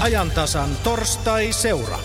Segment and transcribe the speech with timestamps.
[0.00, 1.98] ajantasan torstai-seura.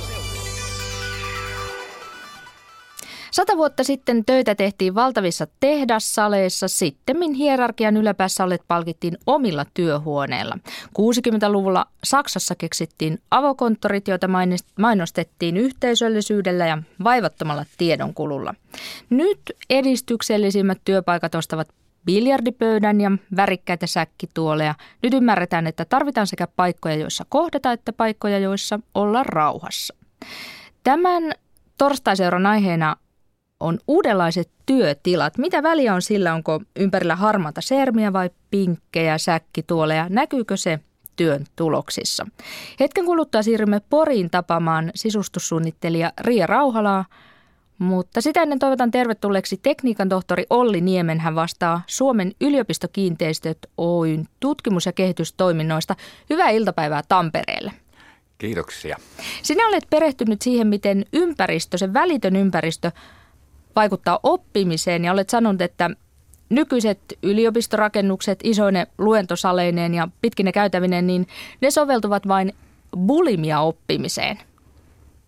[3.32, 10.58] Sata vuotta sitten töitä tehtiin valtavissa tehdassaleissa, sittemmin hierarkian yläpäässä olleet palkittiin omilla työhuoneilla.
[11.00, 14.28] 60-luvulla Saksassa keksittiin avokonttorit, joita
[14.80, 18.56] mainostettiin yhteisöllisyydellä ja vaivattomalla tiedonkululla.
[19.10, 21.68] Nyt edistyksellisimmät työpaikat ostavat
[22.06, 24.76] biljardipöydän ja värikkäitä säkkituoleja.
[25.04, 29.96] Nyt ymmärretään, että tarvitaan sekä paikkoja, joissa kohdata, että paikkoja, joissa olla rauhassa.
[30.84, 31.24] Tämän
[31.78, 32.96] torstaiseuran aiheena
[33.60, 35.38] on uudenlaiset työtilat.
[35.38, 40.06] Mitä väliä on sillä, onko ympärillä harmaata sermiä vai pinkkejä säkkituoleja?
[40.10, 40.80] Näkyykö se
[41.16, 42.28] työn tuloksissa?
[42.80, 47.06] Hetken kuluttua siirrymme Poriin tapamaan sisustussuunnittelija Ria Rauhalaa,
[47.78, 51.20] mutta sitä ennen toivotan tervetulleeksi tekniikan tohtori Olli Niemen.
[51.20, 55.96] Hän vastaa Suomen yliopistokiinteistöt Oyn tutkimus- ja kehitystoiminnoista.
[56.30, 57.72] Hyvää iltapäivää Tampereelle.
[58.38, 58.98] Kiitoksia.
[59.44, 62.92] Sinä olet perehtynyt siihen, miten ympäristö, se välitön ympäristö
[63.76, 65.90] vaikuttaa oppimiseen ja olet sanonut, että
[66.50, 71.28] nykyiset yliopistorakennukset isoine luentosaleineen ja pitkine käytävineen, niin
[71.62, 72.54] ne soveltuvat vain
[72.98, 74.40] bulimia oppimiseen.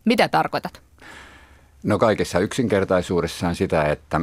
[0.06, 0.85] Mitä tarkoitat?
[1.86, 4.22] No kaikessa yksinkertaisuudessaan sitä, että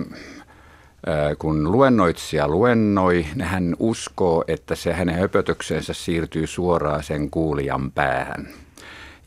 [1.39, 8.49] kun luennoitsija luennoi, hän uskoo, että se hänen höpötyksensä siirtyy suoraan sen kuulijan päähän.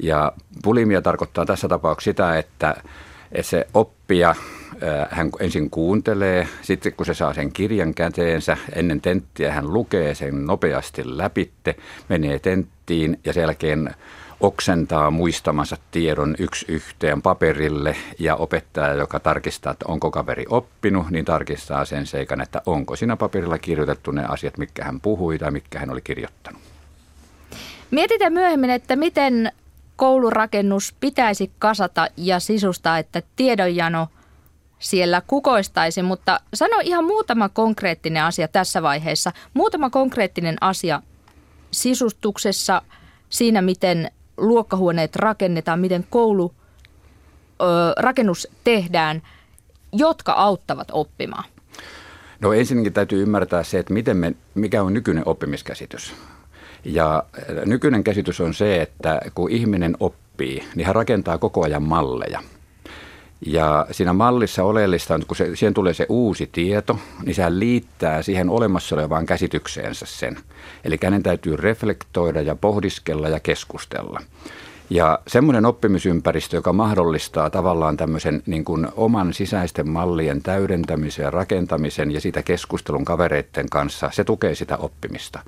[0.03, 0.31] Ja
[0.63, 2.75] bulimia tarkoittaa tässä tapauksessa sitä, että
[3.41, 4.35] se oppija,
[5.09, 10.45] hän ensin kuuntelee, sitten kun se saa sen kirjan käteensä, ennen tenttiä hän lukee sen
[10.45, 11.75] nopeasti läpitte,
[12.09, 13.95] menee tenttiin ja sen jälkeen
[14.39, 21.25] oksentaa muistamansa tiedon yksi yhteen paperille ja opettaja, joka tarkistaa, että onko kaveri oppinut, niin
[21.25, 25.79] tarkistaa sen seikan, että onko siinä paperilla kirjoitettu ne asiat, mitkä hän puhui tai mitkä
[25.79, 26.61] hän oli kirjoittanut.
[27.91, 29.51] Mietitään myöhemmin, että miten
[29.95, 34.07] koulurakennus pitäisi kasata ja sisustaa, että tiedonjano
[34.79, 39.31] siellä kukoistaisi, mutta sano ihan muutama konkreettinen asia tässä vaiheessa.
[39.53, 41.01] Muutama konkreettinen asia
[41.71, 42.81] sisustuksessa,
[43.29, 46.53] siinä miten luokkahuoneet rakennetaan, miten koulu,
[47.61, 47.65] ö,
[47.97, 49.21] rakennus tehdään,
[49.93, 51.43] jotka auttavat oppimaan?
[52.39, 56.13] No ensinnäkin täytyy ymmärtää se, että miten me, mikä on nykyinen oppimiskäsitys.
[56.83, 57.23] Ja
[57.65, 62.39] nykyinen käsitys on se, että kun ihminen oppii, niin hän rakentaa koko ajan malleja–
[63.45, 68.21] ja siinä mallissa oleellista on, kun se, siihen tulee se uusi tieto, niin sehän liittää
[68.21, 70.37] siihen olemassa olevaan käsitykseensä sen.
[70.83, 74.21] Eli hänen täytyy reflektoida ja pohdiskella ja keskustella.
[74.89, 82.11] Ja semmoinen oppimisympäristö, joka mahdollistaa tavallaan tämmöisen niin kuin oman sisäisten mallien täydentämisen ja rakentamisen
[82.11, 85.39] ja sitä keskustelun kavereiden kanssa, se tukee sitä oppimista.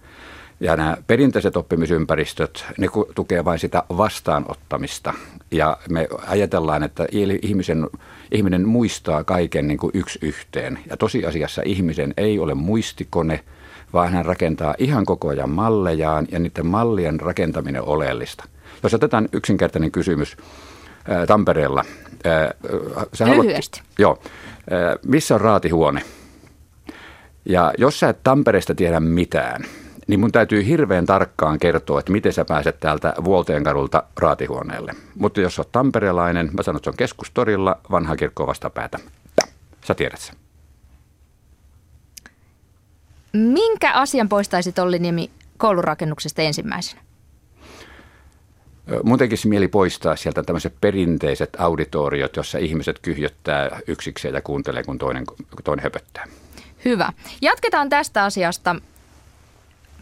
[0.59, 5.13] Ja nämä perinteiset oppimisympäristöt, ne tukee vain sitä vastaanottamista.
[5.51, 7.06] Ja me ajatellaan, että
[7.41, 7.88] ihmisen,
[8.31, 10.79] ihminen muistaa kaiken niin kuin yksi yhteen.
[10.90, 13.44] Ja tosiasiassa ihmisen ei ole muistikone,
[13.94, 18.44] vaan hän rakentaa ihan koko ajan mallejaan ja niiden mallien rakentaminen oleellista.
[18.84, 20.38] Jos otetaan yksinkertainen kysymys
[21.09, 21.85] ää, Tampereella.
[22.25, 22.53] Ää,
[23.13, 23.79] sä Lyhyesti.
[23.79, 24.19] Haluat, joo.
[24.69, 26.01] Ää, missä on raatihuone?
[27.46, 29.63] Ja jos sä et Tampereesta tiedä mitään–
[30.07, 34.95] niin mun täytyy hirveän tarkkaan kertoa, että miten sä pääset täältä Vuolteen kadulta raatihuoneelle.
[35.16, 39.00] Mutta jos oot tamperelainen, mä sanon, että se on keskustorilla, vanha kirkko vastapäätä.
[39.85, 40.35] Sä tiedät sen.
[43.34, 47.01] Minkä asian poistaisit Olli Niemi koulurakennuksesta ensimmäisenä?
[49.03, 54.97] Mun tekisi mieli poistaa sieltä tämmöiset perinteiset auditoriot, jossa ihmiset kyhjöttää yksikseen ja kuuntelee, kun
[54.97, 55.23] toinen,
[55.63, 56.28] toinen höpöttää.
[56.85, 57.09] Hyvä.
[57.41, 58.75] Jatketaan tästä asiasta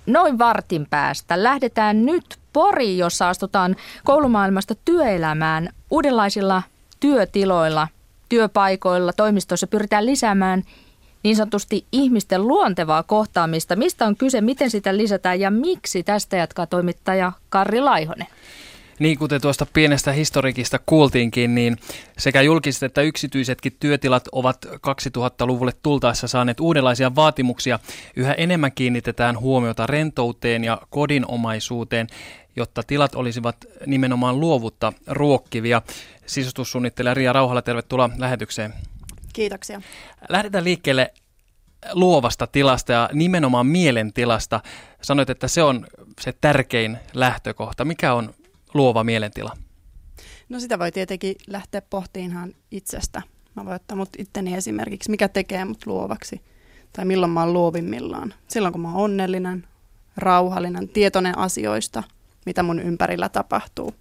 [0.06, 6.64] noin vartin päästä lähdetään nyt Poriin, jossa astutaan koulumaailmasta työelämään uudenlaisilla
[7.00, 7.88] työtiloilla,
[8.30, 10.64] työpaikoilla, toimistoissa pyritään lisäämään
[11.24, 13.76] niin sanotusti ihmisten luontevaa kohtaamista.
[13.76, 18.28] Mistä on kyse, miten sitä lisätään ja miksi tästä jatkaa toimittaja Karri Laihonen.
[19.00, 21.78] Niin kuten tuosta pienestä historiikista kuultiinkin, niin
[22.18, 27.80] sekä julkiset että yksityisetkin työtilat ovat 2000-luvulle tultaessa saaneet uudenlaisia vaatimuksia.
[28.16, 32.08] Yhä enemmän kiinnitetään huomiota rentouteen ja kodinomaisuuteen,
[32.56, 33.56] jotta tilat olisivat
[33.86, 35.82] nimenomaan luovutta ruokkivia.
[36.26, 38.74] Sisustussuunnittelija Ria Rauhala, tervetuloa lähetykseen.
[39.34, 39.82] Kiitoksia.
[40.30, 41.14] Lähdetään liikkeelle
[41.94, 44.60] luovasta tilasta ja nimenomaan mielentilasta.
[45.02, 45.88] Sanoit, että se on
[46.22, 47.86] se tärkein lähtökohta.
[47.86, 48.34] Mikä on
[48.76, 49.58] luova mielentila?
[50.50, 53.22] No sitä voi tietenkin lähteä pohtimaan itsestä.
[53.56, 56.42] Mä voin ottaa mut itteni esimerkiksi, mikä tekee mut luovaksi.
[56.94, 58.34] Tai milloin mä oon luovimmillaan.
[58.48, 59.68] Silloin kun mä oon onnellinen,
[60.18, 62.04] rauhallinen, tietoinen asioista,
[62.46, 63.94] mitä mun ympärillä tapahtuu.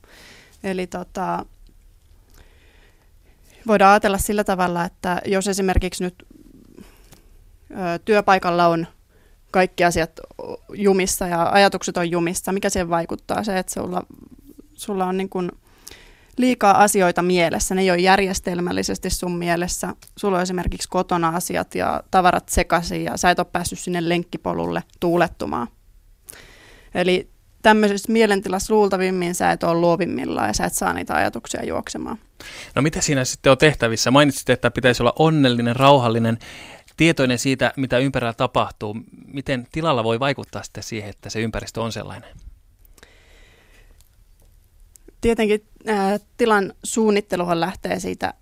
[0.64, 1.46] Eli tota,
[3.66, 6.26] voidaan ajatella sillä tavalla, että jos esimerkiksi nyt
[7.70, 8.86] ö, työpaikalla on
[9.50, 10.10] kaikki asiat
[10.72, 13.44] jumissa ja ajatukset on jumissa, mikä siihen vaikuttaa?
[13.44, 14.02] Se, että sulla,
[14.74, 15.52] sulla on niin kuin
[16.36, 19.94] liikaa asioita mielessä, ne ei ole järjestelmällisesti sun mielessä.
[20.18, 24.82] Sulla on esimerkiksi kotona asiat ja tavarat sekaisin ja sä et ole päässyt sinne lenkkipolulle
[25.00, 25.68] tuulettumaan.
[26.94, 27.30] Eli
[27.62, 32.18] tämmöisessä mielentilassa luultavimmin sä et ole luovimmillaan ja sä et saa niitä ajatuksia juoksemaan.
[32.74, 34.10] No mitä siinä sitten on tehtävissä?
[34.10, 36.38] Mainitsit, että pitäisi olla onnellinen, rauhallinen,
[36.96, 38.96] tietoinen siitä, mitä ympärillä tapahtuu.
[39.26, 42.30] Miten tilalla voi vaikuttaa sitten siihen, että se ympäristö on sellainen?
[45.24, 48.34] Tietenkin ää, tilan suunnitteluhan lähtee siitä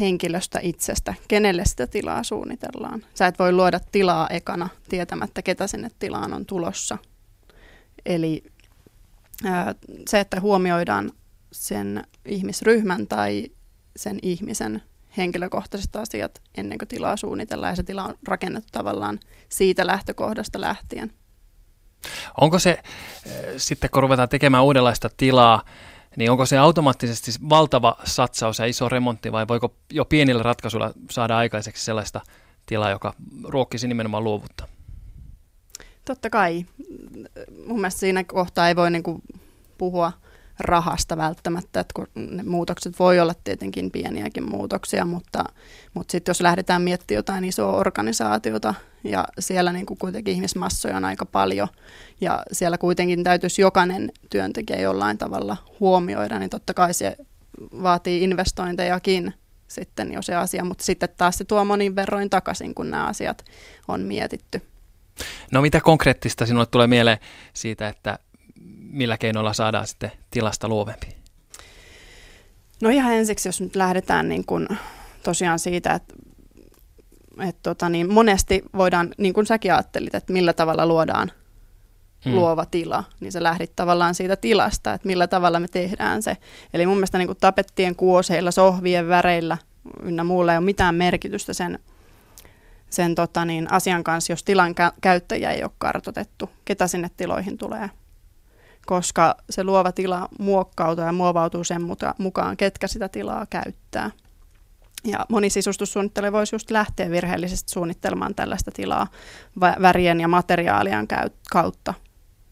[0.00, 3.04] henkilöstä itsestä, kenelle sitä tilaa suunnitellaan.
[3.14, 6.98] Sä et voi luoda tilaa ekana tietämättä, ketä sinne tilaan on tulossa.
[8.06, 8.42] Eli
[9.44, 9.74] ää,
[10.08, 11.12] se, että huomioidaan
[11.52, 13.46] sen ihmisryhmän tai
[13.96, 14.82] sen ihmisen
[15.16, 21.12] henkilökohtaiset asiat ennen kuin tilaa suunnitellaan ja se tila on rakennettu tavallaan siitä lähtökohdasta lähtien.
[22.40, 22.82] Onko se
[23.56, 25.64] sitten, kun ruvetaan tekemään uudenlaista tilaa,
[26.16, 31.36] niin onko se automaattisesti valtava satsaus ja iso remontti vai voiko jo pienillä ratkaisuilla saada
[31.36, 32.20] aikaiseksi sellaista
[32.66, 33.14] tilaa, joka
[33.44, 34.68] ruokkisi nimenomaan luovutta?
[36.04, 36.66] Totta kai.
[37.66, 39.22] Mun mielestä siinä kohtaa ei voi niinku
[39.78, 40.12] puhua
[40.60, 45.44] rahasta välttämättä, että kun ne muutokset voi olla tietenkin pieniäkin muutoksia, mutta,
[45.94, 48.74] mutta sitten jos lähdetään miettimään jotain isoa organisaatiota
[49.04, 51.68] ja siellä niin kuin kuitenkin ihmismassoja on aika paljon
[52.20, 57.16] ja siellä kuitenkin täytyisi jokainen työntekijä jollain tavalla huomioida, niin totta kai se
[57.82, 59.34] vaatii investointejakin
[59.68, 63.44] sitten jo se asia, mutta sitten taas se tuo monin verroin takaisin, kun nämä asiat
[63.88, 64.62] on mietitty.
[65.52, 67.18] No mitä konkreettista sinulle tulee mieleen
[67.54, 68.18] siitä, että
[68.98, 71.06] millä keinoilla saadaan sitten tilasta luovempi?
[72.82, 74.68] No ihan ensiksi, jos nyt lähdetään niin kuin
[75.22, 76.14] tosiaan siitä, että,
[77.48, 81.32] että tota niin, monesti voidaan, niin kuin säkin ajattelit, että millä tavalla luodaan
[82.24, 82.34] hmm.
[82.34, 86.36] luova tila, niin sä lähdit tavallaan siitä tilasta, että millä tavalla me tehdään se.
[86.74, 89.58] Eli mun mielestä niin kuin tapettien kuoseilla, sohvien väreillä
[90.02, 91.78] ynnä muulla ei ole mitään merkitystä sen,
[92.90, 97.90] sen tota niin, asian kanssa, jos tilan käyttäjä ei ole kartotettu, ketä sinne tiloihin tulee
[98.88, 101.82] koska se luova tila muokkautuu ja muovautuu sen
[102.18, 104.10] mukaan, ketkä sitä tilaa käyttää.
[105.04, 109.06] Ja moni sisustussuunnittelija voisi just lähteä virheellisesti suunnittelemaan tällaista tilaa
[109.60, 111.06] värien ja materiaalien
[111.50, 111.94] kautta.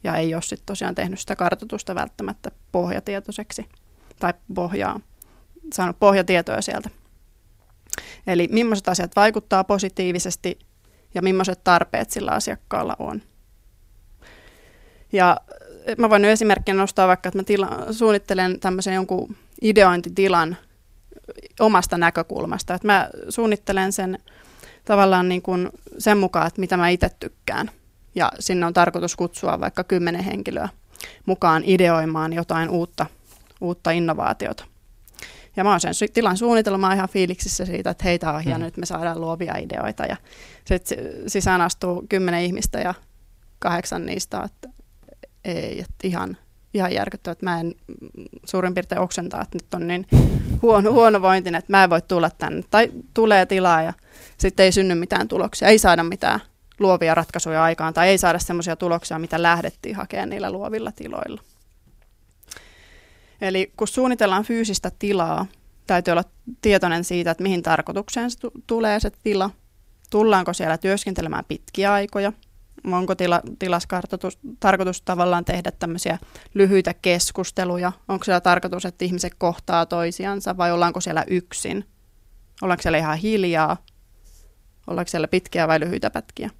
[0.05, 3.69] Ja ei ole sitten tosiaan tehnyt sitä kartoitusta välttämättä pohjatietoiseksi
[4.21, 5.00] tai pohjaa,
[5.73, 6.91] saanut pohjatietoja sieltä.
[8.27, 10.59] Eli millaiset asiat vaikuttaa positiivisesti
[11.15, 13.23] ja millaiset tarpeet sillä asiakkaalla on.
[15.12, 15.37] Ja
[15.99, 20.56] mä voin esimerkkinä nostaa vaikka, että mä tila, suunnittelen tämmöisen jonkun ideointitilan
[21.61, 22.75] omasta näkökulmasta.
[22.75, 24.19] Että mä suunnittelen sen
[24.85, 25.69] tavallaan niin kuin
[25.99, 27.71] sen mukaan, että mitä mä itse tykkään.
[28.15, 30.69] Ja sinne on tarkoitus kutsua vaikka kymmenen henkilöä
[31.27, 33.06] mukaan ideoimaan jotain uutta,
[33.61, 34.65] uutta innovaatiota.
[35.56, 38.65] Ja mä oon sen tilan suunnitelmaa ihan fiiliksissä siitä, että heitä on hieno, mm.
[38.65, 40.05] nyt me saadaan luovia ideoita.
[40.05, 40.17] Ja
[40.65, 42.94] sitten sisään astuu kymmenen ihmistä ja
[43.59, 44.69] kahdeksan niistä, että
[45.46, 46.37] ei, että ihan,
[46.75, 47.75] ihan järkyttävä, että mä en
[48.44, 50.06] suurin piirtein oksentaa, että nyt on niin
[50.62, 52.62] huono, huono vointi, että mä en voi tulla tänne.
[52.71, 53.92] Tai tulee tilaa ja
[54.38, 56.40] sitten ei synny mitään tuloksia, ei saada mitään
[56.78, 61.42] luovia ratkaisuja aikaan tai ei saada semmoisia tuloksia, mitä lähdettiin hakemaan niillä luovilla tiloilla.
[63.40, 65.47] Eli kun suunnitellaan fyysistä tilaa,
[65.87, 66.25] täytyy olla
[66.61, 69.50] tietoinen siitä, että mihin tarkoitukseen se t- tulee se tila.
[70.11, 72.32] Tullaanko siellä työskentelemään pitkiä aikoja–
[72.85, 76.18] onko tila, tilaskartoitus, tarkoitus tavallaan tehdä tämmöisiä
[76.54, 77.92] lyhyitä keskusteluja?
[78.09, 81.85] Onko siellä tarkoitus, että ihmiset kohtaa toisiansa vai ollaanko siellä yksin?
[82.62, 83.76] Ollaanko siellä ihan hiljaa?
[84.87, 86.50] Ollaanko siellä pitkiä vai lyhyitä pätkiä?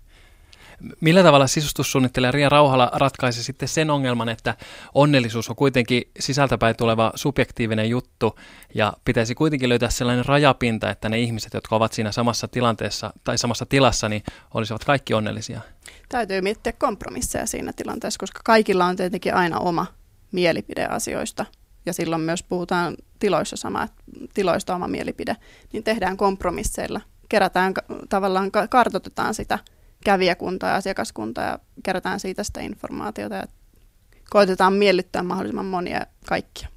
[1.01, 4.55] Millä tavalla sisustussuunnittelija Ria Rauhala ratkaisi sitten sen ongelman, että
[4.95, 8.39] onnellisuus on kuitenkin sisältäpäin tuleva subjektiivinen juttu
[8.75, 13.39] ja pitäisi kuitenkin löytää sellainen rajapinta, että ne ihmiset, jotka ovat siinä samassa tilanteessa tai
[13.39, 14.23] samassa tilassa, niin
[14.55, 15.61] olisivat kaikki onnellisia?
[16.09, 19.87] Täytyy miettiä kompromisseja siinä tilanteessa, koska kaikilla on tietenkin aina oma
[20.33, 21.47] mielipide asioista
[21.87, 23.89] ja silloin myös puhutaan tiloissa sama,
[24.35, 25.37] tiloista oma mielipide,
[25.73, 27.01] niin tehdään kompromisseilla.
[27.29, 27.75] Kerätään
[28.09, 29.59] tavallaan, kartoitetaan sitä–
[30.07, 33.45] kävijäkuntaa ja asiakaskuntaa ja kerätään siitä sitä informaatiota ja
[34.31, 36.69] koitetaan miellyttää mahdollisimman monia kaikkia.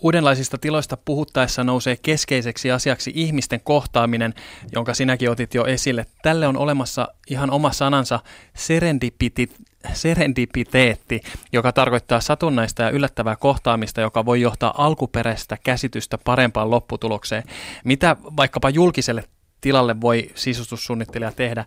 [0.00, 4.34] Uudenlaisista tiloista puhuttaessa nousee keskeiseksi asiaksi ihmisten kohtaaminen,
[4.72, 6.06] jonka sinäkin otit jo esille.
[6.22, 8.20] Tälle on olemassa ihan oma sanansa
[8.56, 9.48] serendipity,
[9.92, 11.20] serendipiteetti,
[11.52, 17.42] joka tarkoittaa satunnaista ja yllättävää kohtaamista, joka voi johtaa alkuperäistä käsitystä parempaan lopputulokseen.
[17.84, 19.24] Mitä vaikkapa julkiselle
[19.60, 21.64] tilalle voi sisustussuunnittelija tehdä,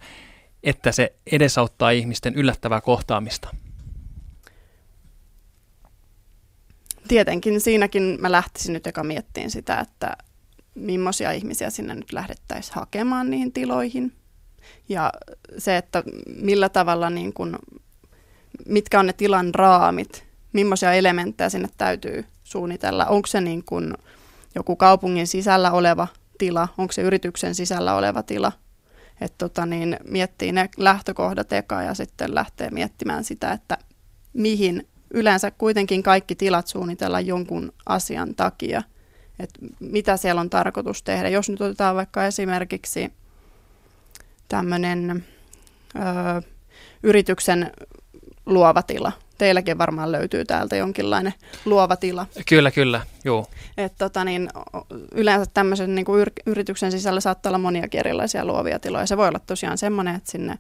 [0.64, 3.56] että se edesauttaa ihmisten yllättävää kohtaamista?
[7.08, 10.18] Tietenkin siinäkin mä lähtisin nyt eka miettiin sitä, että
[10.76, 14.14] millaisia ihmisiä sinne nyt lähdettäisiin hakemaan niihin tiloihin.
[14.90, 15.14] Ja
[15.58, 16.04] se, että
[16.42, 17.60] millä tavalla, niin kun,
[18.66, 23.06] mitkä on ne tilan raamit, millaisia elementtejä sinne täytyy suunnitella.
[23.06, 23.98] Onko se niin kun
[24.56, 28.52] joku kaupungin sisällä oleva tila, onko se yrityksen sisällä oleva tila.
[29.22, 33.78] Että tota niin, miettii ne lähtökohdat eka ja sitten lähtee miettimään sitä, että
[34.34, 38.82] mihin yleensä kuitenkin kaikki tilat suunnitellaan jonkun asian takia,
[39.40, 41.30] että mitä siellä on tarkoitus tehdä.
[41.30, 43.14] Jos nyt otetaan vaikka esimerkiksi
[44.48, 45.26] tämmöinen
[47.04, 47.72] yrityksen
[48.46, 49.12] luova tila.
[49.42, 51.34] Teilläkin varmaan löytyy täältä jonkinlainen
[51.66, 52.26] luova tila.
[52.48, 53.46] Kyllä, kyllä, joo.
[53.78, 54.50] Et tota niin,
[55.12, 59.06] yleensä tämmöisen niin kuin yrityksen sisällä saattaa olla monia erilaisia luovia tiloja.
[59.06, 60.58] Se voi olla tosiaan semmoinen, että sinne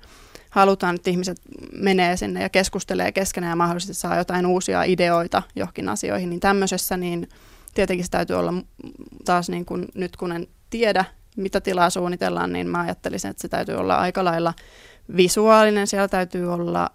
[0.50, 1.38] halutaan, että ihmiset
[1.74, 6.98] menee sinne ja keskustelee keskenään ja mahdollisesti saa jotain uusia ideoita johonkin asioihin, niin tämmöisessä
[6.98, 7.30] niin
[7.74, 8.54] tietenkin se täytyy olla
[9.26, 11.06] taas niin kuin nyt kun en tiedä,
[11.38, 14.54] mitä tilaa suunnitellaan, niin mä ajattelisin, että se täytyy olla aika lailla
[15.16, 16.90] visuaalinen, siellä täytyy olla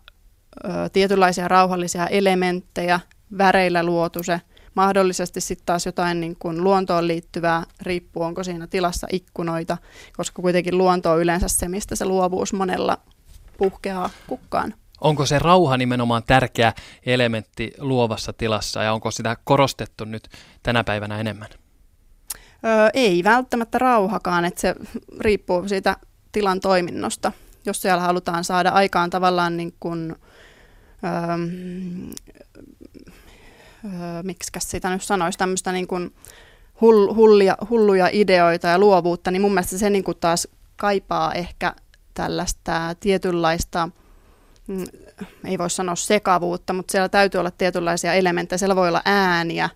[0.64, 3.00] ö, tietynlaisia rauhallisia elementtejä,
[3.38, 4.40] väreillä luotu se,
[4.74, 9.78] mahdollisesti sitten taas jotain niin kuin luontoon liittyvää, riippuu onko siinä tilassa ikkunoita,
[10.16, 12.98] koska kuitenkin luonto on yleensä se, mistä se luovuus monella
[13.58, 14.74] puhkeaa kukkaan.
[15.00, 16.72] Onko se rauha nimenomaan tärkeä
[17.06, 20.28] elementti luovassa tilassa ja onko sitä korostettu nyt
[20.62, 21.48] tänä päivänä enemmän?
[22.64, 24.74] Öö, ei välttämättä rauhakaan, että se
[25.20, 25.96] riippuu siitä
[26.32, 27.32] tilan toiminnosta.
[27.66, 30.16] Jos siellä halutaan saada aikaan tavallaan niin kuin,
[31.04, 31.10] öö,
[33.84, 36.14] öö, miksi sitä nyt sanoisi, tämmöistä niin kuin
[36.80, 41.74] hull, hullia, hulluja ideoita ja luovuutta, niin mun mielestä se niin kuin taas kaipaa ehkä
[42.14, 43.88] tällaista tietynlaista,
[44.66, 44.84] mm,
[45.44, 48.58] ei voi sanoa sekavuutta, mutta siellä täytyy olla tietynlaisia elementtejä.
[48.58, 49.70] Siellä voi olla ääniä,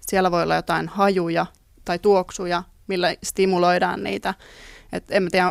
[0.00, 1.46] siellä voi olla jotain hajuja
[1.84, 4.34] tai tuoksuja, millä stimuloidaan niitä.
[4.92, 5.50] Et en tiedä,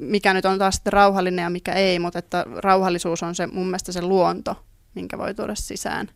[0.00, 3.92] mikä nyt on taas rauhallinen ja mikä ei, mutta että rauhallisuus on se mun mielestä
[3.92, 4.56] se luonto,
[4.94, 6.08] minkä voi tuoda sisään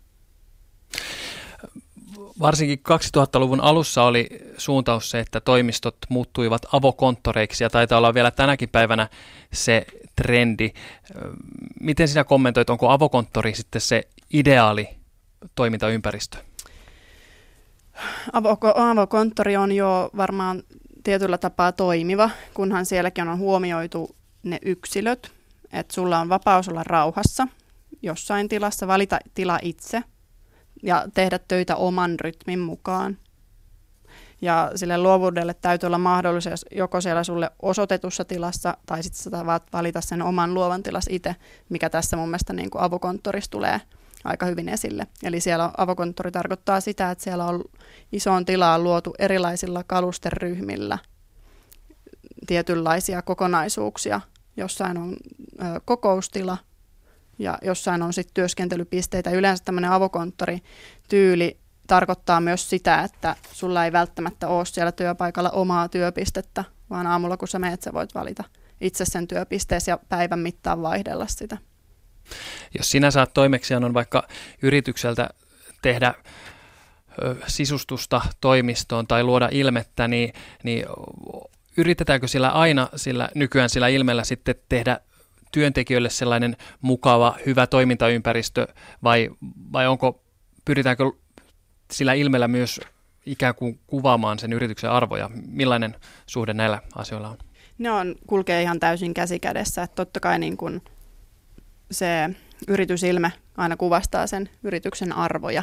[2.41, 8.69] varsinkin 2000-luvun alussa oli suuntaus se, että toimistot muuttuivat avokonttoreiksi ja taitaa olla vielä tänäkin
[8.69, 9.09] päivänä
[9.53, 9.87] se
[10.17, 10.71] trendi.
[11.81, 14.89] Miten sinä kommentoit, onko avokonttori sitten se ideaali
[15.55, 16.39] toimintaympäristö?
[18.33, 20.63] Avokonttori on jo varmaan
[21.05, 25.33] tietyllä tapaa toimiva, kunhan sielläkin on huomioitu ne yksilöt,
[25.73, 27.49] että sulla on vapaus olla rauhassa
[28.03, 30.03] jossain tilassa, valita tila itse–
[30.83, 33.19] ja tehdä töitä oman rytmin mukaan.
[34.43, 39.31] Ja sille luovuudelle täytyy olla mahdollisuus joko siellä sulle osoitetussa tilassa tai sitten sä
[39.73, 41.37] valita sen oman luovan tilas itse,
[41.69, 43.81] mikä tässä mun mielestä niin kuin avokonttorissa tulee
[44.25, 45.07] aika hyvin esille.
[45.23, 47.65] Eli siellä avokonttori tarkoittaa sitä, että siellä on
[48.13, 50.99] isoon tilaan luotu erilaisilla kalusteryhmillä
[52.47, 54.21] tietynlaisia kokonaisuuksia.
[54.57, 55.17] Jossain on
[55.63, 56.59] ö, kokoustila–
[57.41, 59.31] ja jossain on sitten työskentelypisteitä.
[59.31, 66.65] Yleensä tämmöinen avokonttorityyli tarkoittaa myös sitä, että sulla ei välttämättä ole siellä työpaikalla omaa työpistettä,
[66.91, 68.45] vaan aamulla kun sä meet, sä voit valita
[68.81, 71.59] itse sen työpisteesi ja päivän mittaan vaihdella sitä.
[72.79, 74.29] Jos sinä saat toimeksiannon vaikka
[74.63, 75.31] yritykseltä
[75.83, 76.15] tehdä
[77.47, 80.33] sisustusta toimistoon tai luoda ilmettä, niin,
[80.63, 80.87] niin
[81.77, 85.01] yritetäänkö sillä aina sillä nykyään sillä ilmellä sitten tehdä
[85.53, 88.67] työntekijöille sellainen mukava, hyvä toimintaympäristö
[89.05, 89.31] vai,
[89.73, 90.23] vai onko,
[90.65, 91.13] pyritäänkö
[91.91, 92.81] sillä ilmellä myös
[93.27, 95.31] ikään kuin kuvaamaan sen yrityksen arvoja?
[95.47, 95.97] Millainen
[96.27, 97.39] suhde näillä asioilla on?
[97.79, 99.83] Ne on, kulkee ihan täysin käsi kädessä.
[99.83, 100.83] Että totta kai niin kuin
[101.91, 102.31] se
[102.69, 105.63] yritysilme aina kuvastaa sen yrityksen arvoja,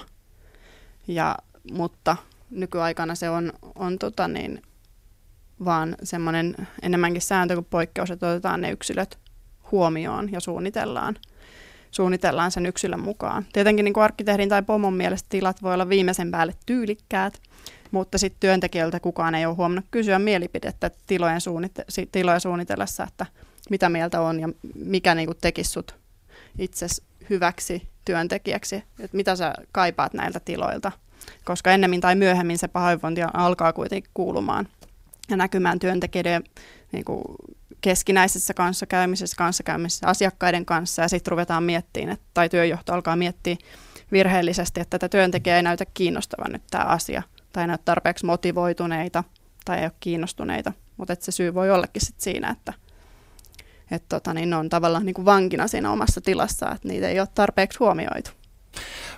[1.07, 1.38] ja,
[1.72, 2.17] mutta
[2.50, 4.62] nykyaikana se on, on tota niin,
[5.65, 9.19] vaan semmoinen enemmänkin sääntö kuin poikkeus, että otetaan ne yksilöt
[9.72, 11.15] huomioon ja suunnitellaan,
[11.91, 13.46] suunnitellaan sen yksilön mukaan.
[13.53, 17.41] Tietenkin niin kuin arkkitehdin tai pomon mielestä tilat voi olla viimeisen päälle tyylikkäät,
[17.91, 23.25] mutta sitten työntekijöiltä kukaan ei ole huomannut kysyä mielipidettä tilojen, suunnite- tilojen suunnitellessa, että
[23.69, 25.96] mitä mieltä on ja mikä niin kuin tekisi sut
[26.58, 26.88] itse
[27.30, 30.92] hyväksi työntekijäksi, että mitä sä kaipaat näiltä tiloilta,
[31.46, 34.68] koska ennemmin tai myöhemmin se pahoinvointi alkaa kuitenkin kuulumaan
[35.30, 36.44] ja näkymään työntekijöiden
[36.92, 37.24] niin kuin
[37.82, 41.02] keskinäisessä kanssakäymisessä, kanssakäymisessä asiakkaiden kanssa.
[41.02, 43.56] Ja sitten ruvetaan miettimään, että, tai työjohto alkaa miettiä
[44.12, 47.24] virheellisesti, että tätä työntekijää ei näytä kiinnostavan nyt tämä asia.
[47.54, 49.24] Tai ei näytä tarpeeksi motivoituneita
[49.66, 52.74] tai ei ole kiinnostuneita, mutta se syy voi ollakin sit siinä, että
[53.91, 57.20] et tota, niin ne on tavallaan niin kuin vankina siinä omassa tilassa, että niitä ei
[57.20, 58.32] ole tarpeeksi huomioitu.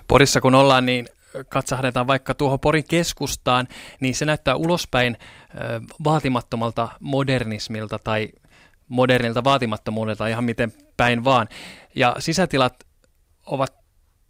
[0.08, 1.08] Porissa kun ollaan, niin
[1.48, 3.68] katsahdetaan vaikka tuohon Porin keskustaan,
[4.00, 5.16] niin se näyttää ulospäin
[6.04, 8.28] vaatimattomalta modernismilta tai
[8.88, 11.48] modernilta vaatimattomuudelta ihan miten päin vaan.
[11.94, 12.84] Ja sisätilat
[13.46, 13.74] ovat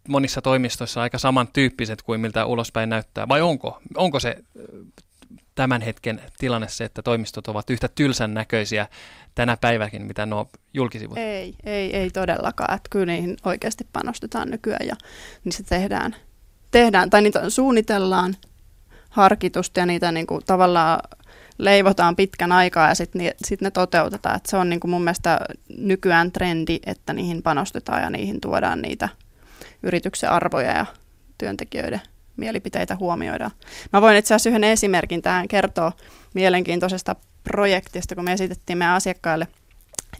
[0.07, 3.27] monissa toimistoissa aika samantyyppiset kuin miltä ulospäin näyttää.
[3.27, 4.37] Vai onko, onko se
[5.61, 8.87] tämän hetken tilanne se, että toimistot ovat yhtä tylsän näköisiä
[9.35, 11.17] tänä päiväkin, mitä nuo julkisivut?
[11.17, 12.75] Ei, ei, ei todellakaan.
[12.75, 14.95] Että kyllä niihin oikeasti panostetaan nykyään ja
[15.43, 16.15] niissä tehdään,
[16.71, 18.35] tehdään tai niitä suunnitellaan
[19.09, 20.99] harkitusti ja niitä niin kuin tavallaan
[21.57, 24.35] leivotaan pitkän aikaa ja sitten sit ne toteutetaan.
[24.35, 25.39] Et se on niin kuin mun mielestä
[25.77, 29.09] nykyään trendi, että niihin panostetaan ja niihin tuodaan niitä
[29.83, 30.85] yrityksen arvoja ja
[31.37, 32.01] työntekijöiden
[32.37, 33.51] mielipiteitä huomioidaan.
[33.93, 35.91] Mä voin itse asiassa yhden esimerkin tähän kertoa
[36.33, 39.47] mielenkiintoisesta projektista, kun me esitettiin meidän asiakkaille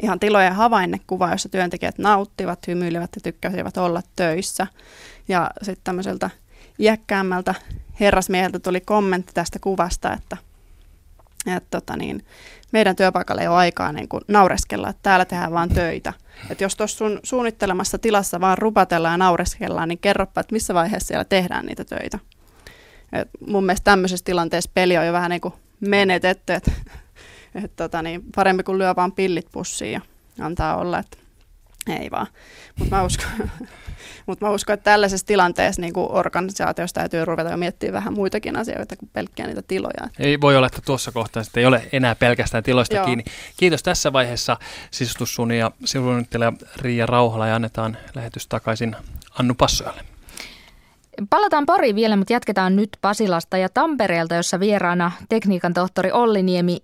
[0.04, 4.68] ihan tilojen havainnekuva, jossa työntekijät nauttivat, hymyilevät ja tykkäsivät olla töissä.
[5.28, 6.30] Ja sitten tämmöiseltä
[6.80, 7.56] iäkkäämmältä
[8.00, 10.38] herrasmieheltä tuli kommentti tästä kuvasta, että,
[11.48, 12.26] että tota niin,
[12.72, 16.14] meidän työpaikalle ei ole aikaa niin kuin naureskella, että täällä tehdään vaan töitä.
[16.50, 21.08] Että jos tuossa sun suunnittelemassa tilassa vaan rupatellaan ja naureskellaan, niin kerropa, että missä vaiheessa
[21.08, 22.20] siellä tehdään niitä töitä.
[23.14, 26.72] Et mun mielestä tämmöisessä tilanteessa peli on jo vähän niin kuin menetetty, että
[27.64, 30.02] et tota niin, parempi kuin lyö vaan pillit pussiin ja
[30.40, 31.18] antaa olla, että
[31.90, 32.28] ei vaan.
[32.80, 33.30] Mutta mä uskon,
[34.28, 38.96] mutta mä uskon, että tällaisessa tilanteessa niin organisaatiossa täytyy ruveta jo miettimään vähän muitakin asioita
[38.96, 40.10] kuin pelkkiä niitä tiloja.
[40.20, 43.06] Ei voi olla, että tuossa kohtaa ei ole enää pelkästään tiloista Joo.
[43.06, 43.24] kiinni.
[43.58, 44.58] Kiitos tässä vaiheessa
[44.92, 48.96] sisustussuunnitelija suunnittelija Riia Rauhala ja annetaan lähetys takaisin
[49.40, 50.02] Annu Passojalle.
[51.30, 56.78] Palataan pari vielä, mutta jatketaan nyt Pasilasta ja Tampereelta, jossa vieraana tekniikan tohtori Olli Niemi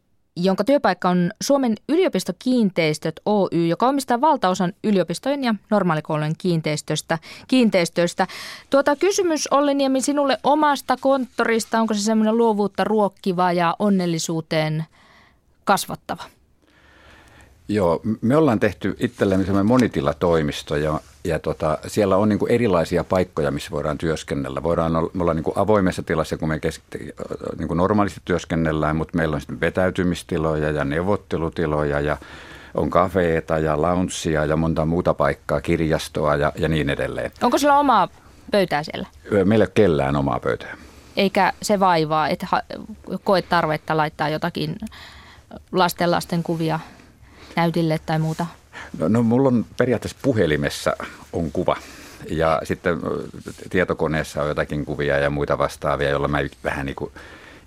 [0.43, 7.19] jonka työpaikka on Suomen yliopistokiinteistöt Oy, joka omistaa valtaosan yliopistojen ja normaalikoulujen kiinteistöstä.
[7.47, 8.27] kiinteistöistä.
[8.69, 14.85] Tuota kysymys Olli Niemi sinulle omasta konttorista, onko se semmoinen luovuutta ruokkiva ja onnellisuuteen
[15.63, 16.23] kasvattava?
[17.69, 23.03] Joo, me ollaan tehty itsellemme semmoinen monitilatoimisto ja, ja tota, siellä on niin kuin erilaisia
[23.03, 24.63] paikkoja, missä voidaan työskennellä.
[24.63, 26.81] Voidaan olla, me ollaan niin avoimessa tilassa, kun me kes,
[27.57, 32.17] niin kuin normaalisti työskennellään, mutta meillä on sitten vetäytymistiloja ja neuvottelutiloja ja
[32.73, 37.31] on kafeeta ja launssia ja monta muuta paikkaa, kirjastoa ja, ja niin edelleen.
[37.41, 38.07] Onko sulla omaa
[38.51, 39.07] pöytää siellä?
[39.31, 40.77] Meillä ei ole kellään omaa pöytää.
[41.17, 42.47] Eikä se vaivaa, että
[43.23, 44.75] koet tarvetta laittaa jotakin
[45.71, 46.79] lasten lasten kuvia
[47.57, 48.45] näytille tai muuta?
[48.99, 50.93] No, no mulla on periaatteessa puhelimessa
[51.33, 51.75] on kuva
[52.29, 52.99] ja sitten
[53.69, 57.11] tietokoneessa on jotakin kuvia ja muita vastaavia, joilla mä vähän niin kuin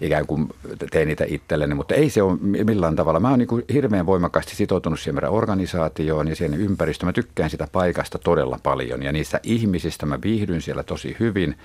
[0.01, 0.49] ikään kuin
[0.91, 3.21] teen niitä itselleni, mutta ei se ole millään tavalla.
[3.21, 7.09] Mä oon niin hirveän voimakkaasti sitoutunut siihen meidän organisaatioon ja siihen ympäristöön.
[7.09, 11.59] Mä tykkään sitä paikasta todella paljon ja niistä ihmisistä mä viihdyn siellä tosi hyvin.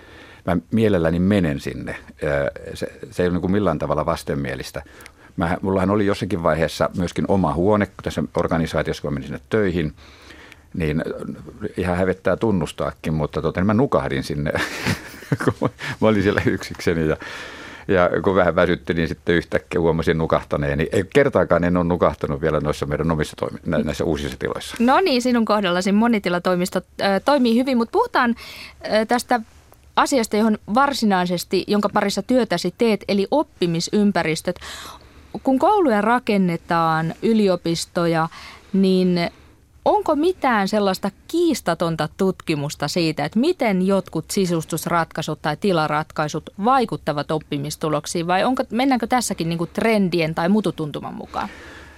[0.45, 1.95] Mä mielelläni menen sinne.
[2.73, 4.83] Se, se ei ole niin millään tavalla vastenmielistä.
[5.37, 9.93] Mä, mullahan oli jossakin vaiheessa myöskin oma huone tässä organisaatiossa, kun menin sinne töihin,
[10.73, 11.03] niin
[11.77, 14.51] ihan hävettää tunnustaakin, mutta tota, niin mä nukahdin sinne,
[15.43, 15.69] kun
[16.01, 17.17] mä olin siellä yksikseni ja
[17.87, 20.77] ja kun vähän väsytti, niin sitten yhtäkkiä huomasin nukahtaneen.
[20.77, 24.75] Niin ei kertaakaan en ole nukahtanut vielä noissa meidän omissa toimi- näissä uusissa tiloissa.
[24.79, 26.81] No niin, sinun kohdallasi monitilatoimisto
[27.25, 28.35] toimii hyvin, mutta puhutaan
[29.07, 29.41] tästä
[29.95, 34.55] asiasta, johon varsinaisesti, jonka parissa työtäsi teet, eli oppimisympäristöt
[35.43, 38.29] kun kouluja rakennetaan, yliopistoja,
[38.73, 39.29] niin
[39.85, 48.43] onko mitään sellaista kiistatonta tutkimusta siitä, että miten jotkut sisustusratkaisut tai tilaratkaisut vaikuttavat oppimistuloksiin vai
[48.43, 51.49] onko, mennäänkö tässäkin niin kuin trendien tai mututuntuman mukaan?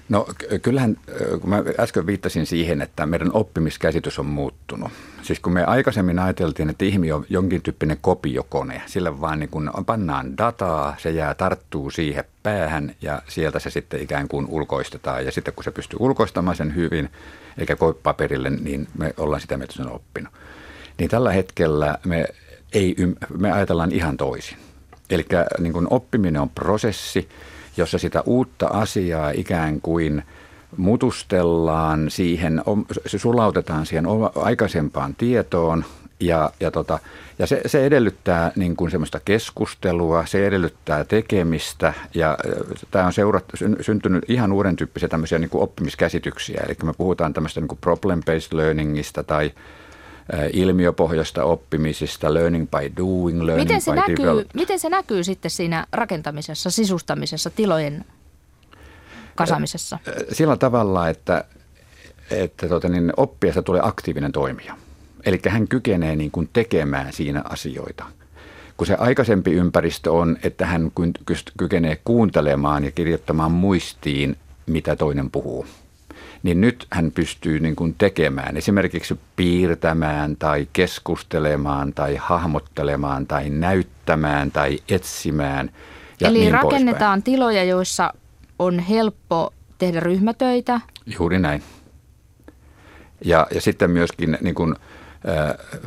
[0.10, 0.28] No
[0.62, 0.98] kyllähän,
[1.42, 4.92] kun mä äsken viittasin siihen, että meidän oppimiskäsitys on muuttunut.
[5.22, 9.72] Siis kun me aikaisemmin ajateltiin, että ihminen on jonkin tyyppinen kopiokone, sillä vaan niin kun
[9.86, 15.26] pannaan dataa, se jää tarttuu siihen päähän ja sieltä se sitten ikään kuin ulkoistetaan.
[15.26, 17.10] Ja sitten kun se pystyy ulkoistamaan sen hyvin,
[17.58, 20.34] eikä koe paperille, niin me ollaan sitä mieltä sen oppinut.
[20.98, 22.26] Niin tällä hetkellä me,
[22.74, 22.96] ei,
[23.38, 24.58] me ajatellaan ihan toisin.
[25.10, 25.26] Eli
[25.60, 27.30] niin oppiminen on prosessi,
[27.78, 30.24] jossa sitä uutta asiaa ikään kuin
[30.78, 32.62] mutustellaan siihen,
[33.06, 35.86] se sulautetaan siihen aikaisempaan tietoon
[36.20, 37.00] Ja, ja, tota,
[37.40, 42.38] ja se, se edellyttää niin kuin semmoista keskustelua, se edellyttää tekemistä ja
[42.92, 46.64] tämä on seurattu, syntynyt ihan uuden tyyppisiä tämmöisiä niin kuin oppimiskäsityksiä.
[46.66, 49.52] Eli me puhutaan tämmöistä niin kuin problem-based learningista tai
[50.54, 54.54] ilmiöpohjasta oppimisista, learning by doing, learning miten se by näkyy, development.
[54.54, 58.06] Miten se näkyy sitten siinä rakentamisessa, sisustamisessa, tilojen
[59.36, 60.00] kasamisessa?
[60.32, 61.44] Sillä tavalla, että,
[62.32, 64.78] että tota, niin oppijasta tulee aktiivinen toimija.
[65.26, 68.06] Eli hän kykenee niin kuin tekemään siinä asioita.
[68.78, 70.92] Kun se aikaisempi ympäristö on, että hän
[71.58, 75.66] kykenee kuuntelemaan ja kirjoittamaan muistiin, mitä toinen puhuu
[76.44, 84.52] niin nyt hän pystyy niin kuin tekemään, esimerkiksi piirtämään tai keskustelemaan tai hahmottelemaan tai näyttämään
[84.52, 85.72] tai etsimään.
[86.20, 87.24] Ja Eli niin rakennetaan poispäin.
[87.24, 88.14] tiloja, joissa
[88.60, 90.82] on helppo tehdä ryhmätöitä.
[91.20, 91.64] Juuri näin.
[93.26, 94.76] Ja, ja sitten myöskin niin kuin,
[95.30, 95.82] äh,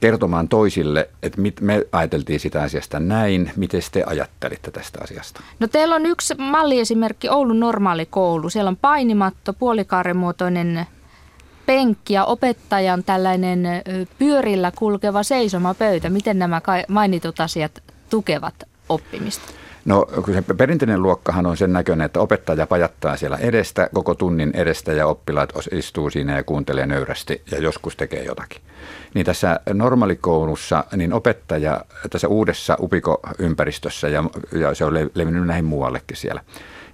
[0.00, 5.40] kertomaan toisille, että mit, me ajateltiin sitä asiasta näin, miten te ajattelitte tästä asiasta?
[5.60, 8.50] No teillä on yksi malliesimerkki Oulun normaali koulu.
[8.50, 10.86] Siellä on painimatto, puolikaaremuotoinen
[11.66, 13.68] penkki ja opettajan tällainen
[14.18, 16.10] pyörillä kulkeva seisomapöytä.
[16.10, 18.54] Miten nämä mainitut asiat tukevat
[18.88, 19.65] oppimista?
[19.86, 24.50] No kun se perinteinen luokkahan on sen näköinen, että opettaja pajattaa siellä edestä, koko tunnin
[24.54, 28.62] edestä ja oppilaat istuu siinä ja kuuntelee nöyrästi ja joskus tekee jotakin.
[29.14, 36.16] Niin tässä normaalikoulussa niin opettaja tässä uudessa upikoympäristössä ja, ja se on levinnyt näihin muuallekin
[36.16, 36.40] siellä,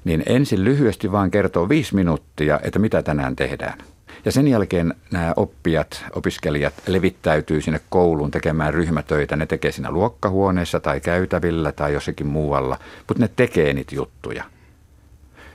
[0.05, 3.79] niin ensin lyhyesti vaan kertoo viisi minuuttia, että mitä tänään tehdään–
[4.25, 9.37] ja sen jälkeen nämä oppijat, opiskelijat levittäytyy sinne kouluun tekemään ryhmätöitä.
[9.37, 14.45] Ne tekee siinä luokkahuoneessa tai käytävillä tai jossakin muualla, mutta ne tekee niitä juttuja.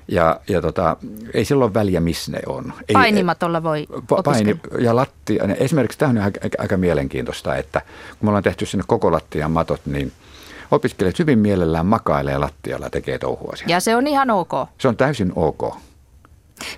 [0.08, 0.98] Ja, ja tota,
[1.34, 2.74] ei silloin väliä, missä ne on.
[2.90, 5.44] Ei, Painimatolla voi pa- Paini ja lattia.
[5.60, 9.82] Esimerkiksi tämä on aika, aika mielenkiintoista, että kun me ollaan tehty sinne koko lattian matot,
[9.86, 10.12] niin
[10.72, 13.74] opiskelijat hyvin mielellään makailee lattialla ja tekee touhua siellä.
[13.74, 14.52] Ja se on ihan ok.
[14.78, 15.76] Se on täysin ok.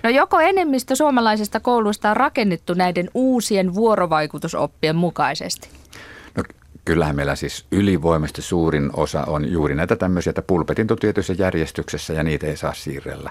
[0.02, 5.68] No joko enemmistö suomalaisista kouluista on rakennettu näiden uusien vuorovaikutusoppien mukaisesti?
[6.36, 6.42] No
[6.84, 12.22] kyllähän meillä siis ylivoimasti suurin osa on juuri näitä tämmöisiä, että pulpetin tietyissä järjestyksessä ja
[12.22, 13.30] niitä ei saa siirrellä.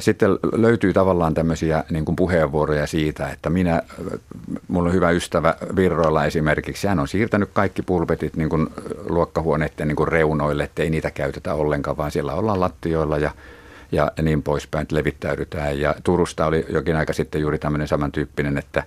[0.00, 3.82] Sitten löytyy tavallaan tämmöisiä niin kuin puheenvuoroja siitä, että minä,
[4.68, 8.66] mulla on hyvä ystävä Virroilla esimerkiksi, hän on siirtänyt kaikki pulpetit niin kuin
[9.08, 13.30] luokkahuoneiden niin kuin reunoille, että ei niitä käytetä ollenkaan, vaan siellä ollaan lattioilla ja
[13.92, 15.80] ja niin poispäin, että levittäydytään.
[15.80, 18.82] Ja Turusta oli jokin aika sitten juuri tämmöinen samantyyppinen, että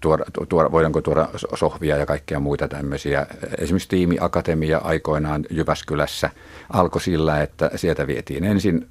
[0.00, 3.26] tuoda, tuoda, voidaanko tuoda sohvia ja kaikkia muita tämmöisiä.
[3.58, 6.30] Esimerkiksi Tiimi Akatemia aikoinaan Jyväskylässä
[6.70, 8.88] alkoi sillä, että sieltä vietiin ensin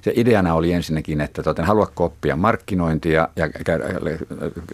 [0.00, 3.48] se ideana oli ensinnäkin, että toten, haluatko oppia markkinointia ja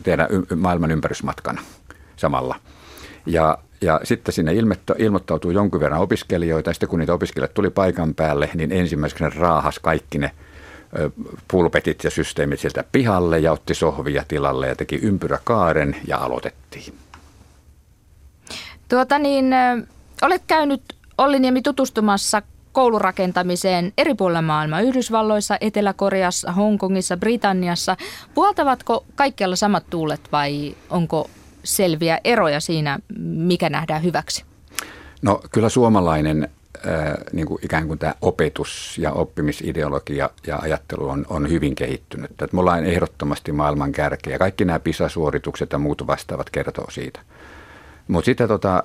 [0.02, 1.58] tehdä maailman ympärysmatkan
[2.16, 2.56] samalla.
[3.26, 4.52] Ja ja sitten sinne
[4.98, 9.78] ilmoittautuu jonkun verran opiskelijoita, ja sitten kun niitä opiskelijoita tuli paikan päälle, niin ensimmäisenä raahas
[9.78, 10.30] kaikki ne
[11.48, 16.94] pulpetit ja systeemit sieltä pihalle ja otti sohvia tilalle ja teki ympyräkaaren ja aloitettiin.
[18.88, 19.54] Tuota niin,
[20.22, 20.82] olet käynyt
[21.18, 22.42] Olli Niemi tutustumassa
[22.72, 27.96] koulurakentamiseen eri puolilla maailmaa, Yhdysvalloissa, Etelä-Koreassa, Hongkongissa, Britanniassa.
[28.34, 31.30] Puoltavatko kaikkialla samat tuulet vai onko
[31.64, 34.44] selviä eroja siinä, mikä nähdään hyväksi?
[35.22, 36.48] No kyllä suomalainen
[36.86, 42.30] äh, niin kuin ikään kuin tämä opetus ja oppimisideologia ja ajattelu on, on hyvin kehittynyt.
[42.30, 44.38] Että me ollaan ehdottomasti maailman kärkeä.
[44.38, 47.20] Kaikki nämä PISA-suoritukset ja muut vastaavat kertoo siitä.
[48.08, 48.82] Mutta sitten tota,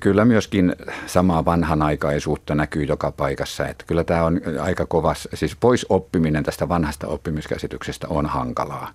[0.00, 0.76] kyllä myöskin
[1.06, 3.66] samaa vanhanaikaisuutta näkyy joka paikassa.
[3.66, 8.90] Että kyllä tämä on aika kovas, siis pois oppiminen tästä vanhasta oppimiskäsityksestä on hankalaa.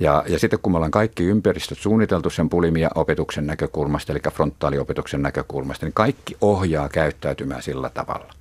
[0.00, 5.22] Ja, ja sitten kun me ollaan kaikki ympäristöt suunniteltu sen pulimia opetuksen näkökulmasta, eli frontaaliopetuksen
[5.22, 8.32] näkökulmasta, niin kaikki ohjaa käyttäytymään sillä tavalla.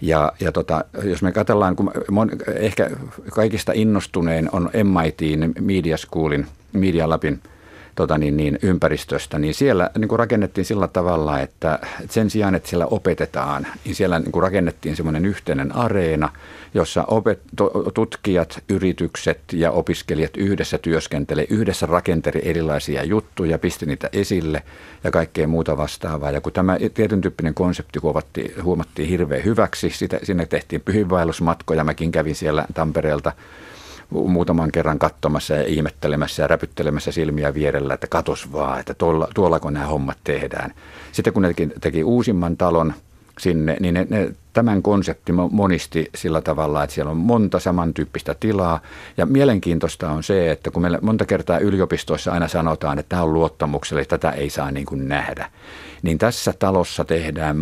[0.00, 2.90] Ja, ja tota, jos me katsellaan, kun mon, ehkä
[3.30, 7.40] kaikista innostuneen on MITin Media Schoolin, Media Labin–
[7.98, 11.78] tota niin, niin, ympäristöstä, niin siellä niin kuin rakennettiin sillä tavalla, että
[12.10, 16.28] sen sijaan, että siellä opetetaan, niin siellä niin kuin rakennettiin semmoinen yhteinen areena,
[16.74, 17.40] jossa opet,
[17.94, 24.62] tutkijat, yritykset ja opiskelijat yhdessä työskentelee, yhdessä rakenteli erilaisia juttuja, pisti niitä esille
[25.04, 26.30] ja kaikkea muuta vastaavaa.
[26.30, 32.12] Ja kun tämä tietyn tyyppinen konsepti huomattiin, huomattiin hirveän hyväksi, sitä, sinne tehtiin pyhinvaellusmatkoja, mäkin
[32.12, 33.32] kävin siellä Tampereelta
[34.10, 39.60] muutaman kerran katsomassa ja ihmettelemässä ja räpyttelemässä silmiä vierellä, että katos vaan, että tuolla, tuolla
[39.60, 40.74] kun nämä hommat tehdään.
[41.12, 42.94] Sitten kun ne teki, teki uusimman talon,
[43.38, 48.80] sinne, niin ne, ne, tämän konsepti monisti sillä tavalla, että siellä on monta samantyyppistä tilaa.
[49.16, 53.32] Ja mielenkiintoista on se, että kun meillä monta kertaa yliopistoissa aina sanotaan, että tämä on
[53.32, 55.50] luottamuksellista, tätä ei saa niin kuin nähdä,
[56.02, 57.56] niin tässä talossa tehdään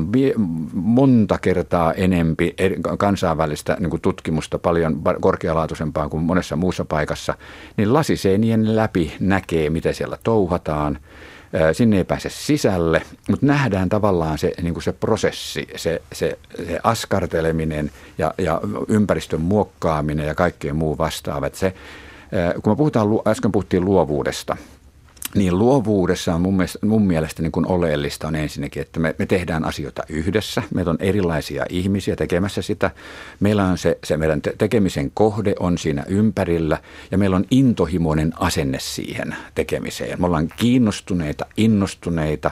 [0.73, 2.55] monta kertaa enempi
[2.99, 7.35] kansainvälistä niin kuin tutkimusta paljon korkealaatuisempaa kuin monessa muussa paikassa,
[7.77, 10.99] niin lasiseinien läpi näkee, mitä siellä touhataan–
[11.73, 16.81] Sinne ei pääse sisälle, mutta nähdään tavallaan se, niin kuin se prosessi, se, se, se
[16.83, 21.55] askarteleminen ja, ja ympäristön muokkaaminen ja kaikkeen muu vastaavat.
[21.55, 21.75] Se,
[22.63, 24.57] kun me puhutaan, äsken puhuttiin luovuudesta–
[25.37, 29.27] niin luovuudessa on mun mielestä, mun mielestä niin kuin oleellista on ensinnäkin, että me, me
[29.27, 30.63] tehdään asioita yhdessä.
[30.75, 32.91] Meillä on erilaisia ihmisiä tekemässä sitä.
[33.41, 36.79] Meillä on se, se meidän te- tekemisen kohde on siinä ympärillä
[37.11, 40.21] ja meillä on intohimoinen asenne siihen tekemiseen.
[40.21, 42.51] Me ollaan kiinnostuneita, innostuneita,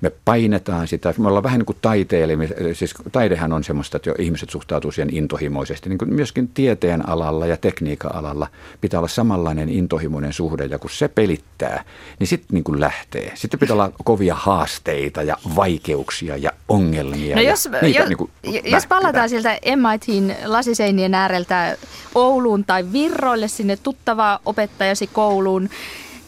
[0.00, 1.14] me painetaan sitä.
[1.18, 2.54] Me ollaan vähän niin kuin taiteilijoita.
[2.72, 5.88] Siis taidehan on semmoista, että jo ihmiset suhtautuu siihen intohimoisesti.
[5.88, 8.46] Niin kuin myöskin tieteen alalla ja tekniikan alalla
[8.80, 11.84] pitää olla samanlainen intohimoinen suhde ja kun se pelittää,
[12.18, 13.32] niin sitten niin kuin lähtee.
[13.34, 17.36] Sitten pitää olla kovia haasteita ja vaikeuksia ja ongelmia.
[17.36, 18.30] No ja jos, niitä jo, niin kuin
[18.64, 21.76] jos palataan sieltä MITin lasiseinien ääreltä
[22.14, 25.68] Ouluun tai Virroille sinne tuttavaa opettajasi kouluun,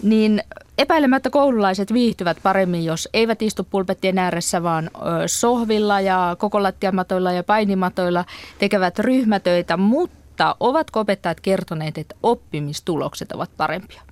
[0.03, 0.43] niin
[0.79, 4.91] epäilemättä koululaiset viihtyvät paremmin, jos eivät istu pulpettien ääressä, vaan
[5.27, 8.25] sohvilla ja kokolattiamatoilla ja painimatoilla
[8.59, 14.03] tekevät ryhmätöitä, mutta ovatko opettajat kertoneet, että oppimistulokset ovat parempia?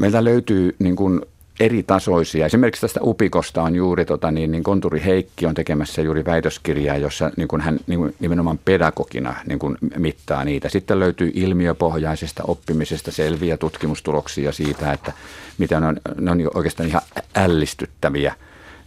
[0.00, 1.20] Meiltä löytyy niin kuin
[1.60, 2.46] eri tasoisia.
[2.46, 7.30] Esimerkiksi tästä Upikosta on juuri, tota, niin, niin Konturi Heikki on tekemässä juuri väitöskirjaa, jossa
[7.36, 10.68] niin kuin hän niin kuin nimenomaan pedagogina niin kuin mittaa niitä.
[10.68, 15.12] Sitten löytyy ilmiöpohjaisesta oppimisesta selviä tutkimustuloksia siitä, että
[15.58, 17.02] mitä ne on, ne on oikeastaan ihan
[17.34, 18.34] ällistyttäviä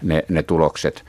[0.02, 1.04] ne, ne tulokset.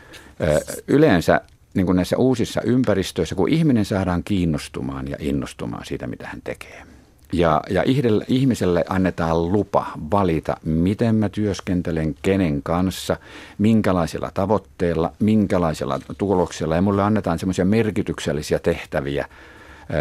[0.89, 1.41] Yleensä
[1.75, 6.83] niin kuin näissä uusissa ympäristöissä, kun ihminen saadaan kiinnostumaan ja innostumaan siitä, mitä hän tekee–
[7.33, 7.83] ja, ja
[8.29, 13.17] ihmiselle annetaan lupa valita, miten mä työskentelen, kenen kanssa,
[13.59, 16.75] minkälaisilla tavoitteilla, minkälaisilla tuloksilla.
[16.75, 19.27] Ja mulle annetaan semmoisia merkityksellisiä tehtäviä,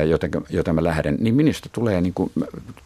[0.09, 2.31] joten, joten mä lähden, niin minusta tulee niin kuin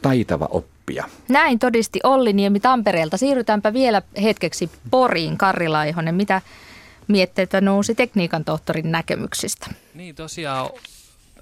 [0.01, 1.05] taitava oppia.
[1.29, 3.17] Näin todisti Olli Niemi Tampereelta.
[3.17, 6.15] Siirrytäänpä vielä hetkeksi Poriin, Karri Laihonen.
[6.15, 6.41] Mitä
[7.08, 9.67] mietteitä nousi tekniikan tohtorin näkemyksistä?
[9.93, 10.69] Niin tosiaan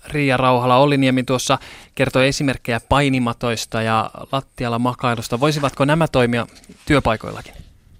[0.07, 1.57] Riia Rauhala Olliniemi tuossa
[1.95, 5.39] kertoi esimerkkejä painimatoista ja lattialla makailusta.
[5.39, 6.47] Voisivatko nämä toimia
[6.85, 7.53] työpaikoillakin?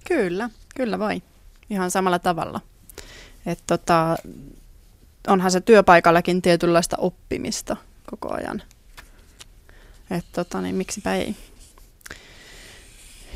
[0.08, 1.22] Kyllä, kyllä voi.
[1.70, 2.60] Ihan samalla tavalla.
[3.46, 4.16] Et tota,
[5.28, 8.62] onhan se työpaikallakin tietynlaista oppimista koko ajan.
[10.10, 11.36] Et tota, niin miksipä ei.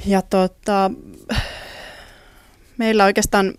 [0.07, 0.91] Ja tota,
[2.79, 3.55] Meillä oikeastaan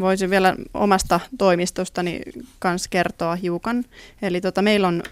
[0.00, 2.20] voisin vielä omasta toimistostani
[2.58, 3.84] kanssa kertoa hiukan.
[4.22, 5.02] Eli tota, meillä, on,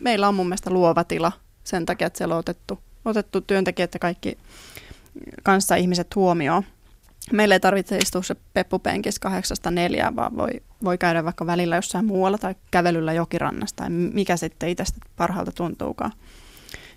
[0.00, 1.32] meillä on mun mielestä luova tila
[1.64, 4.38] sen takia, että siellä on otettu, otettu työntekijät ja kaikki
[5.42, 6.62] kanssa ihmiset huomioon.
[7.32, 10.50] Meillä ei tarvitse istua se peppupenkis kahdeksasta neljään, vaan voi,
[10.84, 16.12] voi käydä vaikka välillä jossain muualla tai kävelyllä jokirannasta tai mikä sitten itsestä parhaalta tuntuukaan.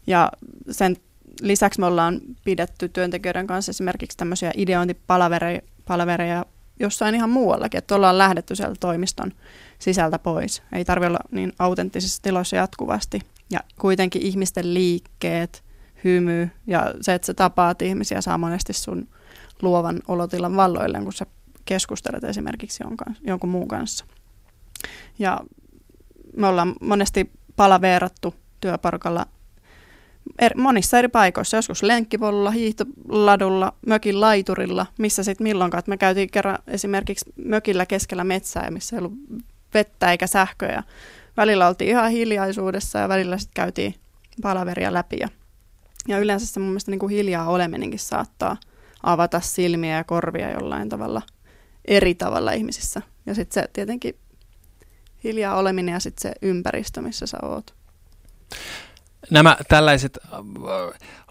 [0.08, 0.32] Ja
[0.72, 0.98] sen
[1.42, 6.46] lisäksi me ollaan pidetty työntekijöiden kanssa esimerkiksi tämmöisiä ideointipalavereja
[6.82, 9.32] jossain ihan muuallakin, että ollaan lähdetty sieltä toimiston
[9.80, 10.64] sisältä pois.
[10.72, 13.22] Ei tarvitse olla niin autenttisissa tiloissa jatkuvasti.
[13.50, 15.64] Ja kuitenkin ihmisten liikkeet,
[16.04, 19.08] hymy ja se, että sä tapaat ihmisiä, saa monesti sun
[19.62, 21.26] luovan olotilan valloilleen, kun sä
[21.66, 24.06] keskustelet esimerkiksi jonkun, jonkun muun kanssa.
[25.20, 25.40] Ja
[26.38, 29.26] me ollaan monesti palaveerattu työparkalla
[30.40, 35.84] er, monissa eri paikoissa, joskus lenkkipolulla, hiihtoladulla, mökin laiturilla, missä sitten milloinkaan.
[35.88, 39.14] Me käytiin kerran esimerkiksi mökillä keskellä metsää, missä ei ollut
[39.74, 40.84] vettä eikä sähköä.
[41.38, 43.96] Välillä oltiin ihan hiljaisuudessa ja välillä sitten käytiin
[44.42, 45.18] palaveria läpi.
[45.20, 45.30] Ja,
[46.08, 48.58] ja yleensä se mun mielestä niin kuin hiljaa oleminenkin saattaa
[49.04, 51.22] avata silmiä ja korvia jollain tavalla
[51.86, 53.02] eri tavalla ihmisissä.
[53.26, 54.16] Ja sitten se tietenkin
[55.24, 57.74] hiljaa oleminen ja sitten se ympäristö, missä sä oot.
[59.32, 60.40] Nämä tällaiset äh,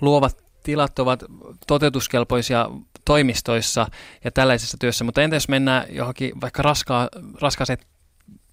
[0.01, 1.25] luovat tilat ovat
[1.67, 2.71] toteutuskelpoisia
[3.05, 3.87] toimistoissa
[4.25, 7.09] ja tällaisessa työssä, mutta entä jos mennään johonkin vaikka raskaa,
[7.41, 7.79] raskaaseen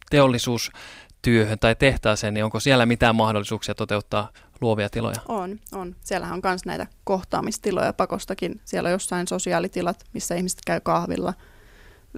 [0.10, 4.30] teollisuustyöhön tai tehtaaseen, niin onko siellä mitään mahdollisuuksia toteuttaa
[4.62, 5.22] luovia tiloja?
[5.28, 5.96] On, on.
[6.04, 8.62] Siellähän on myös näitä kohtaamistiloja pakostakin.
[8.66, 11.34] Siellä on jossain sosiaalitilat, missä ihmiset käy kahvilla,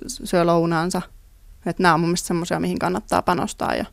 [0.08, 1.02] syö lounaansa.
[1.66, 3.86] Että nämä on mun mielestä semmoisia, mihin kannattaa panostaa ja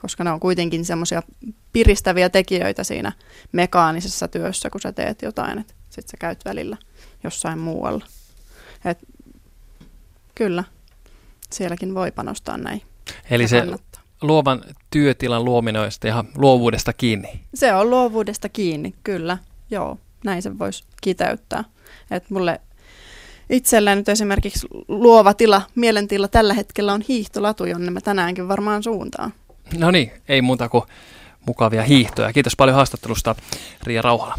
[0.00, 1.22] koska ne on kuitenkin semmoisia
[1.72, 3.12] piristäviä tekijöitä siinä
[3.52, 6.76] mekaanisessa työssä, kun sä teet jotain, että sit sä käyt välillä
[7.24, 8.06] jossain muualla.
[8.84, 8.98] Et,
[10.34, 10.64] kyllä.
[11.52, 12.82] sielläkin voi panostaa näin.
[13.30, 13.66] Eli se
[14.22, 17.40] luovan työtilan luominen on ihan luovuudesta kiinni.
[17.54, 19.38] Se on luovuudesta kiinni, kyllä.
[19.70, 21.64] Joo, näin se voisi kiteyttää.
[22.10, 22.60] Et mulle
[23.50, 29.32] itsellään nyt esimerkiksi luova tila, mielentila tällä hetkellä on hiihtolatu, jonne mä tänäänkin varmaan suuntaan.
[29.78, 30.84] No niin, ei muuta kuin
[31.46, 32.32] mukavia hiihtoja.
[32.32, 33.34] Kiitos paljon haastattelusta,
[33.82, 34.34] Ria Rauhala.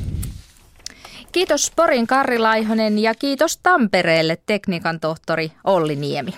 [1.31, 6.33] Kiitos Porin Karri Laihonen ja kiitos Tampereelle tekniikan tohtori Olli Niemi.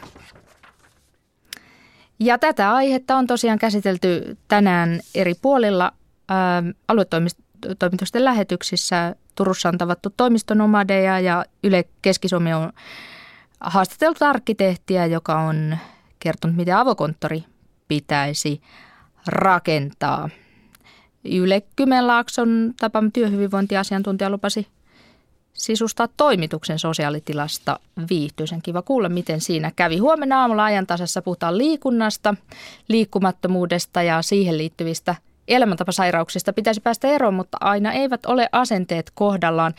[2.20, 5.92] Ja tätä aihetta on tosiaan käsitelty tänään eri puolilla
[6.88, 9.16] aluetoimitusten lähetyksissä.
[9.36, 12.72] Turussa on tavattu toimistonomadeja ja Yle Keski-Suomi on
[13.60, 15.78] haastateltu arkkitehtiä, joka on
[16.20, 17.44] kertonut, miten avokonttori
[17.90, 18.62] pitäisi
[19.28, 20.30] rakentaa.
[21.26, 24.68] Yle Kymenlaakson tapaama työhyvinvointiasiantuntija lupasi
[25.54, 28.62] sisustaa toimituksen sosiaalitilasta viihtyisen.
[28.62, 29.98] Kiva kuulla, miten siinä kävi.
[29.98, 32.36] Huomenna aamulla ajantasassa puhutaan liikunnasta,
[32.88, 35.16] liikkumattomuudesta ja siihen liittyvistä
[35.48, 39.74] elämäntapasairauksista pitäisi päästä eroon, mutta aina eivät ole asenteet kohdallaan.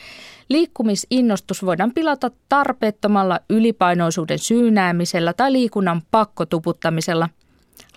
[0.49, 7.29] Liikkumisinnostus voidaan pilata tarpeettomalla ylipainoisuuden syynäämisellä tai liikunnan pakkotuputtamisella.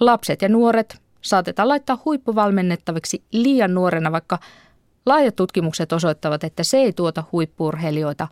[0.00, 4.38] Lapset ja nuoret saatetaan laittaa huippuvalmennettaviksi liian nuorena, vaikka
[5.06, 8.28] Laajat tutkimukset osoittavat, että se ei tuota huippurheilijoita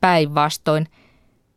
[0.00, 0.86] päinvastoin.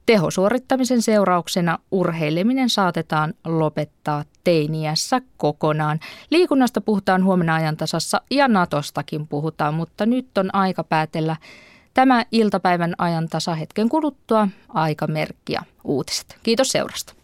[0.05, 5.99] Tehosuorittamisen seurauksena urheileminen saatetaan lopettaa teiniässä kokonaan.
[6.29, 11.35] Liikunnasta puhutaan huomenna ajantasassa ja Natostakin puhutaan, mutta nyt on aika päätellä
[11.93, 16.37] tämä iltapäivän ajantasa hetken kuluttua aikamerkkiä uutiset.
[16.43, 17.15] Kiitos seurasta.